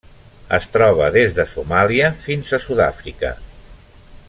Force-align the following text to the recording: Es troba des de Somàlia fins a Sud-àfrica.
Es 0.57 0.63
troba 0.75 1.09
des 1.17 1.35
de 1.41 1.45
Somàlia 1.51 2.09
fins 2.23 2.51
a 2.59 2.61
Sud-àfrica. 2.65 3.33